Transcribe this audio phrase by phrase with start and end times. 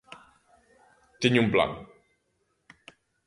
[1.21, 1.71] Teño un plan.